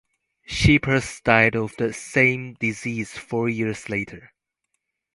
Schippers 0.47 1.21
died 1.21 1.55
of 1.55 1.75
the 1.77 1.93
same 1.93 2.55
disease 2.55 3.15
four 3.15 3.49
years 3.49 3.87
later. 3.87 4.33